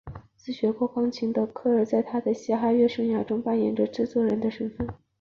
[0.35, 4.87] 自学过钢琴的科尔在他的嘻哈乐生涯中扮演着制作人的身份。